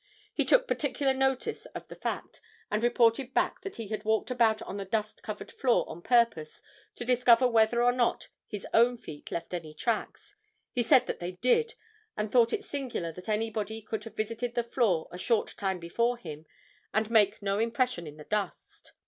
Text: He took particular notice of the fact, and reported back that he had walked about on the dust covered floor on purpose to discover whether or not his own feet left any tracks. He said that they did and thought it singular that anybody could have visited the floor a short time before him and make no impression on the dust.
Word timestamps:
He 0.33 0.45
took 0.45 0.67
particular 0.67 1.13
notice 1.13 1.67
of 1.75 1.87
the 1.87 1.93
fact, 1.95 2.41
and 2.71 2.81
reported 2.81 3.35
back 3.35 3.61
that 3.61 3.75
he 3.75 3.89
had 3.89 4.03
walked 4.03 4.31
about 4.31 4.59
on 4.63 4.77
the 4.77 4.83
dust 4.85 5.21
covered 5.21 5.51
floor 5.51 5.87
on 5.87 6.01
purpose 6.01 6.63
to 6.95 7.05
discover 7.05 7.47
whether 7.47 7.83
or 7.83 7.91
not 7.91 8.29
his 8.47 8.65
own 8.73 8.97
feet 8.97 9.29
left 9.29 9.53
any 9.53 9.75
tracks. 9.75 10.33
He 10.71 10.81
said 10.81 11.05
that 11.05 11.19
they 11.19 11.33
did 11.33 11.75
and 12.17 12.31
thought 12.31 12.51
it 12.51 12.65
singular 12.65 13.11
that 13.11 13.29
anybody 13.29 13.79
could 13.79 14.03
have 14.05 14.15
visited 14.17 14.55
the 14.55 14.63
floor 14.63 15.07
a 15.11 15.19
short 15.19 15.49
time 15.55 15.77
before 15.79 16.17
him 16.17 16.47
and 16.91 17.11
make 17.11 17.39
no 17.43 17.59
impression 17.59 18.07
on 18.07 18.17
the 18.17 18.23
dust. 18.23 18.93